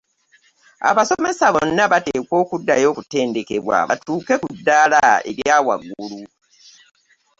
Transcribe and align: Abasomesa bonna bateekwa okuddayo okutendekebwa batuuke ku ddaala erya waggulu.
Abasomesa 0.89 1.45
bonna 1.55 1.83
bateekwa 1.91 2.35
okuddayo 2.43 2.85
okutendekebwa 2.91 3.77
batuuke 3.89 4.33
ku 4.41 4.47
ddaala 4.57 5.01
erya 5.29 5.57
waggulu. 5.67 6.21